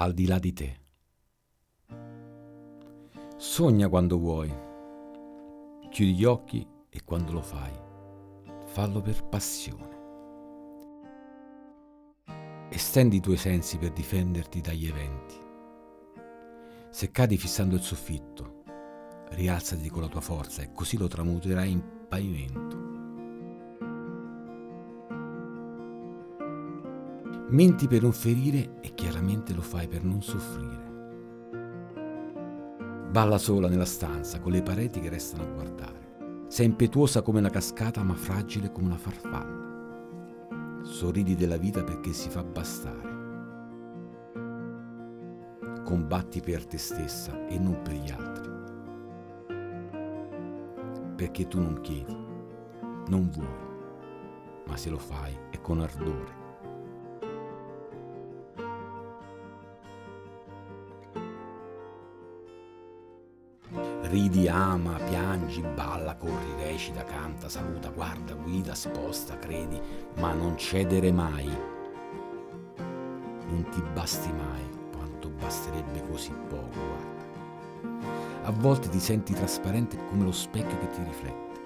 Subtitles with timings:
[0.00, 0.80] al di là di te.
[3.36, 4.52] Sogna quando vuoi,
[5.90, 7.72] chiudi gli occhi e quando lo fai,
[8.66, 9.96] fallo per passione.
[12.70, 15.34] Estendi i tuoi sensi per difenderti dagli eventi.
[16.90, 18.62] Se cadi fissando il soffitto,
[19.30, 22.77] rialzati con la tua forza e così lo tramuterai in pavimento.
[27.50, 30.86] Menti per non ferire e chiaramente lo fai per non soffrire.
[33.10, 36.46] Balla sola nella stanza con le pareti che restano a guardare.
[36.48, 40.82] Sei impetuosa come una cascata ma fragile come una farfalla.
[40.82, 43.16] Sorridi della vita perché si fa bastare.
[45.84, 48.50] Combatti per te stessa e non per gli altri.
[51.16, 52.14] Perché tu non chiedi,
[53.06, 56.47] non vuoi, ma se lo fai è con ardore.
[63.70, 69.78] Ridi, ama, piangi, balla, corri, recita, canta, saluta, guarda, guida, sposta, credi,
[70.16, 71.46] ma non cedere mai.
[73.48, 74.62] Non ti basti mai
[74.92, 77.26] quanto basterebbe così poco, guarda.
[78.44, 81.60] A volte ti senti trasparente come lo specchio che ti riflette,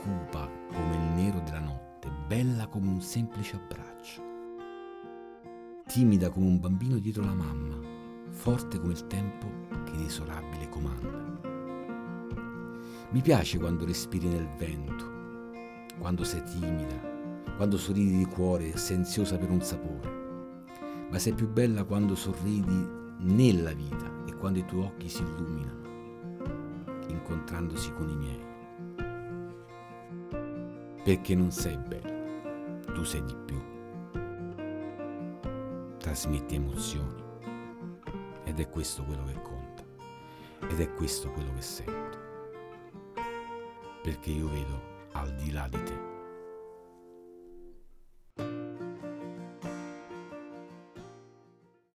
[0.00, 4.22] cupa come il nero della notte, bella come un semplice abbraccio,
[5.86, 7.76] timida come un bambino dietro la mamma,
[8.30, 9.46] forte come il tempo
[9.84, 10.47] che inesorabile
[10.78, 11.26] comanda.
[13.10, 15.04] Mi piace quando respiri nel vento,
[15.98, 17.16] quando sei timida,
[17.56, 20.16] quando sorridi di cuore, senziosa per un sapore.
[21.10, 25.86] Ma sei più bella quando sorridi nella vita e quando i tuoi occhi si illuminano,
[27.08, 28.46] incontrandosi con i miei.
[31.02, 33.56] Perché non sei bella, tu sei di più.
[35.96, 37.22] Trasmetti emozioni
[38.44, 39.87] ed è questo quello che conta
[40.68, 42.18] ed è questo quello che sento
[44.02, 44.80] perché io vedo
[45.12, 46.17] al di là di te.